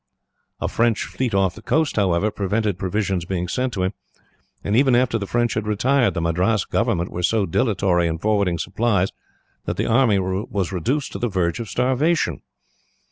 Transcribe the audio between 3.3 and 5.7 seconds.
sent to him, and, even after the French had